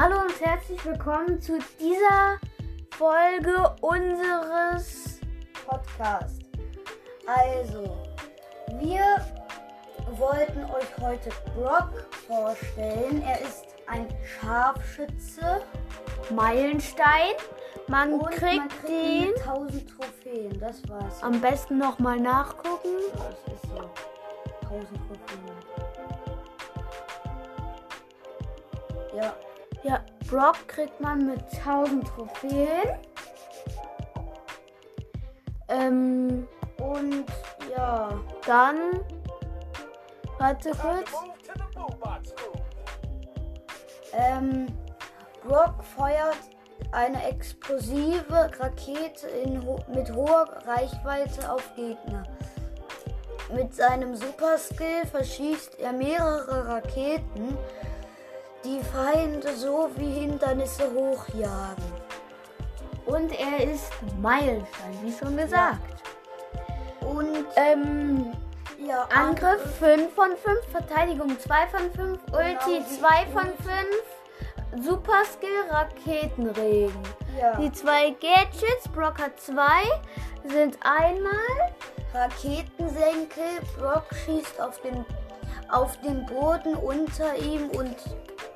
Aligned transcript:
Hallo 0.00 0.20
und 0.20 0.40
herzlich 0.40 0.84
willkommen 0.84 1.40
zu 1.40 1.58
dieser 1.80 2.38
Folge 2.96 3.74
unseres 3.80 5.18
Podcast. 5.66 6.42
Also, 7.26 7.98
wir 8.78 9.26
wollten 10.12 10.62
euch 10.66 10.86
heute 11.00 11.30
Brock 11.52 11.90
vorstellen. 12.28 13.22
Er 13.22 13.40
ist 13.40 13.64
ein 13.88 14.06
Scharfschütze 14.24 15.62
Meilenstein. 16.30 17.34
Man 17.88 18.12
und 18.12 18.30
kriegt 18.30 18.56
man 18.56 18.68
kriegt 18.68 18.88
den 18.88 19.22
ihn 19.22 19.30
mit 19.30 19.48
1000 19.48 19.90
Trophäen. 19.90 20.60
Das 20.60 20.88
war's. 20.88 21.20
am 21.24 21.40
besten 21.40 21.76
nochmal 21.76 22.20
nachgucken. 22.20 22.98
Das 23.14 23.52
ist 23.52 23.62
so. 23.64 23.90
1000 24.62 24.90
Trophäen. 25.08 25.48
Ja, 29.16 29.34
Ja, 29.82 30.04
Brock 30.28 30.66
kriegt 30.66 31.00
man 31.00 31.26
mit 31.26 31.42
1000 31.64 32.06
Trophäen. 32.06 32.98
Ähm, 35.68 36.48
und 36.78 37.26
ja, 37.76 38.10
dann. 38.46 39.00
Warte 40.38 40.70
kurz. 40.70 41.10
Ähm, 44.12 44.66
Brock 45.44 45.84
feuert 45.84 46.38
eine 46.92 47.28
explosive 47.28 48.50
Rakete 48.58 49.28
ho 49.64 49.78
mit 49.92 50.12
hoher 50.14 50.46
Reichweite 50.66 51.52
auf 51.52 51.74
Gegner. 51.74 52.24
Mit 53.54 53.74
seinem 53.74 54.14
Superskill 54.14 55.06
verschießt 55.10 55.78
er 55.78 55.92
mehrere 55.92 56.68
Raketen, 56.68 57.56
die 58.64 58.80
Feinde 58.82 59.54
so 59.54 59.90
wie 59.96 60.10
Hindernisse 60.20 60.84
hochjagen. 60.92 61.84
Und 63.06 63.32
er 63.32 63.70
ist 63.70 63.90
Meilenstein, 64.20 64.98
wie 65.02 65.12
schon 65.12 65.36
gesagt. 65.36 66.02
Und 67.00 67.46
Ähm, 67.56 68.32
ja, 68.86 69.08
Angriff 69.14 69.62
5 69.78 70.14
von 70.14 70.36
5, 70.36 70.58
Verteidigung 70.70 71.38
2 71.38 71.66
von 71.68 71.90
5, 71.92 72.18
Ulti 72.32 72.80
wie 72.80 72.98
2 72.98 73.26
von 73.32 73.46
5, 74.76 74.84
Superskill 74.84 75.64
Raketenregen. 75.70 77.02
Ja, 77.40 77.56
Die 77.56 77.72
zwei 77.72 78.10
Gadgets, 78.10 78.88
Brock 78.94 79.18
hat 79.20 79.40
2, 79.40 79.62
sind 80.44 80.78
einmal 80.82 81.72
Raketensenkel. 82.14 83.60
Brock 83.78 84.04
schießt 84.24 84.60
auf 84.60 84.80
den, 84.82 85.04
auf 85.70 85.98
den 86.02 86.26
Boden 86.26 86.74
unter 86.76 87.34
ihm 87.36 87.70
und 87.70 87.96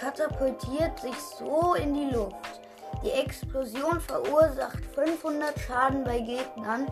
katapultiert 0.00 0.98
sich 1.00 1.16
so 1.38 1.74
in 1.74 1.94
die 1.94 2.10
Luft. 2.14 2.60
Die 3.04 3.10
Explosion 3.10 4.00
verursacht 4.00 4.82
500 4.94 5.58
Schaden 5.60 6.04
bei 6.04 6.20
Gegnern 6.20 6.86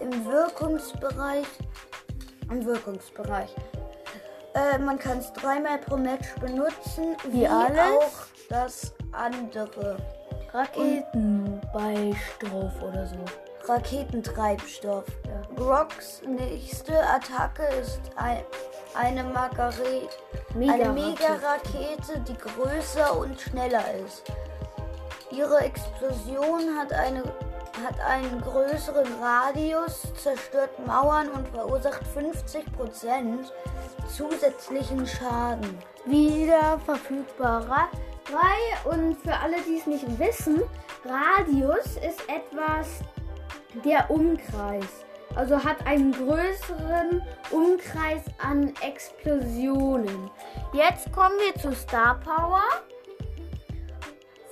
im 0.00 0.24
Wirkungsbereich. 0.24 1.46
Im 2.50 2.64
Wirkungsbereich. 2.64 3.54
Äh, 4.54 4.78
man 4.78 4.98
kann 4.98 5.18
es 5.18 5.32
dreimal 5.32 5.78
pro 5.78 5.96
Match 5.96 6.34
benutzen, 6.40 7.16
wie, 7.30 7.46
alles? 7.46 7.78
auch 7.78 8.10
das 8.48 8.92
andere. 9.12 9.96
Raketenbeistoff 10.52 12.82
oder 12.82 13.06
so. 13.06 13.24
Raketentreibstoff. 13.68 15.04
Brocks 15.56 16.22
nächste 16.26 16.98
Attacke 17.06 17.62
ist 17.80 18.00
ein, 18.16 18.42
eine 18.94 19.24
Margare 19.24 20.08
eine 20.54 20.92
Mega-Rakete, 20.92 22.20
die 22.28 22.36
größer 22.36 23.16
und 23.16 23.40
schneller 23.40 23.84
ist. 24.04 24.24
Ihre 25.30 25.60
Explosion 25.60 26.76
hat, 26.76 26.92
eine, 26.92 27.22
hat 27.84 27.98
einen 28.06 28.40
größeren 28.42 29.06
Radius, 29.20 30.02
zerstört 30.22 30.86
Mauern 30.86 31.30
und 31.30 31.48
verursacht 31.48 32.02
50% 32.14 33.50
zusätzlichen 34.14 35.06
Schaden. 35.06 35.78
Wieder 36.04 36.78
verfügbarer. 36.84 37.88
Drei 38.24 38.90
und 38.90 39.16
für 39.16 39.34
alle, 39.34 39.56
die 39.62 39.78
es 39.78 39.86
nicht 39.86 40.18
wissen, 40.18 40.62
Radius 41.04 41.96
ist 41.96 42.20
etwas 42.28 43.00
der 43.84 44.10
Umkreis. 44.10 45.04
Also 45.34 45.62
hat 45.64 45.86
einen 45.86 46.12
größeren 46.12 47.22
Umkreis 47.50 48.22
an 48.38 48.74
Explosionen. 48.82 50.30
Jetzt 50.72 51.10
kommen 51.12 51.34
wir 51.38 51.54
zu 51.60 51.72
Star 51.74 52.20
Power. 52.20 52.62